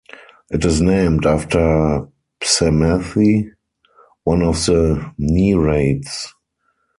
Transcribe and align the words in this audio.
It 0.49 0.65
is 0.65 0.81
named 0.81 1.27
after 1.27 2.07
Psamathe, 2.41 3.51
one 4.23 4.41
of 4.41 4.55
the 4.65 5.13
Nereids. 5.19 6.33